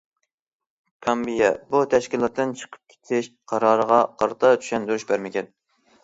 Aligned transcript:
گامبىيە 1.07 1.49
بۇ 1.73 1.81
تەشكىلاتتىن 1.91 2.53
چىقىپ 2.61 2.93
كېتىش 2.93 3.29
قارارىغا 3.51 3.99
قارىتا 4.23 4.51
چۈشەندۈرۈش 4.63 5.05
بەرمىگەن. 5.13 5.51